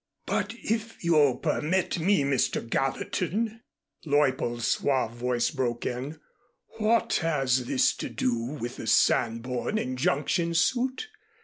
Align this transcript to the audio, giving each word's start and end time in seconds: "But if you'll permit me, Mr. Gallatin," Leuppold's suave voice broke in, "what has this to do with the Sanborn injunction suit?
"But 0.25 0.55
if 0.55 1.03
you'll 1.03 1.37
permit 1.37 1.99
me, 1.99 2.23
Mr. 2.23 2.67
Gallatin," 2.67 3.61
Leuppold's 4.03 4.65
suave 4.65 5.11
voice 5.13 5.51
broke 5.51 5.85
in, 5.85 6.19
"what 6.79 7.17
has 7.21 7.65
this 7.65 7.93
to 7.97 8.09
do 8.09 8.33
with 8.59 8.77
the 8.77 8.87
Sanborn 8.87 9.77
injunction 9.77 10.55
suit? 10.55 11.07